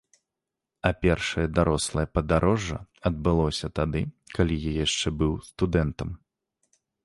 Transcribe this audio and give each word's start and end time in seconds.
А 0.89 0.91
першае 1.03 1.45
дарослае 1.57 2.07
падарожжа 2.19 2.77
адбылося 3.11 3.67
тады, 3.83 4.01
калі 4.39 4.61
я 4.69 4.73
яшчэ 4.85 5.07
быў 5.23 5.33
студэнтам. 5.53 6.09